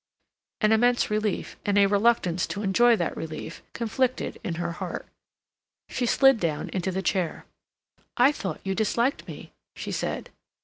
An 0.61 0.71
immense 0.71 1.11
relief, 1.11 1.57
and 1.63 1.77
a 1.77 1.85
reluctance 1.85 2.47
to 2.47 2.63
enjoy 2.63 2.95
that 2.95 3.15
relief, 3.15 3.61
conflicted 3.73 4.39
in 4.43 4.55
her 4.55 4.71
heart. 4.71 5.05
She 5.89 6.07
slid 6.07 6.39
down 6.39 6.69
into 6.69 6.89
the 6.91 7.03
chair. 7.03 7.45
"I 8.17 8.31
thought 8.31 8.61
you 8.63 8.73
disliked 8.73 9.27
me," 9.27 9.53
she 9.75 9.91
said. 9.91 10.31